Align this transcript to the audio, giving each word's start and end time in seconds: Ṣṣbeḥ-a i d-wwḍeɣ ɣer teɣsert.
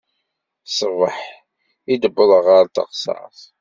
Ṣṣbeḥ-a 0.71 1.35
i 1.93 1.95
d-wwḍeɣ 2.01 2.45
ɣer 2.55 2.65
teɣsert. 2.67 3.41